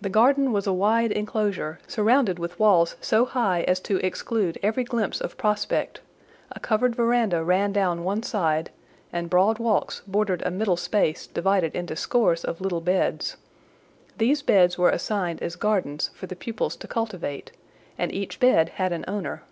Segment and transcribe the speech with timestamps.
[0.00, 4.84] The garden was a wide inclosure, surrounded with walls so high as to exclude every
[4.84, 6.00] glimpse of prospect;
[6.52, 8.70] a covered verandah ran down one side,
[9.12, 13.36] and broad walks bordered a middle space divided into scores of little beds:
[14.16, 17.52] these beds were assigned as gardens for the pupils to cultivate,
[17.98, 19.42] and each bed had an owner.